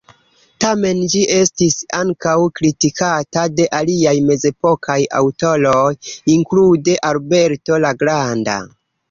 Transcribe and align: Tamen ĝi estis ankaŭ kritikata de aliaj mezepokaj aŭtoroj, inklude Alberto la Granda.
Tamen 0.63 1.01
ĝi 1.13 1.19
estis 1.33 1.75
ankaŭ 1.97 2.33
kritikata 2.59 3.43
de 3.59 3.67
aliaj 3.81 4.15
mezepokaj 4.31 4.97
aŭtoroj, 5.21 5.93
inklude 6.39 6.99
Alberto 7.13 7.81
la 7.87 7.95
Granda. 8.03 8.59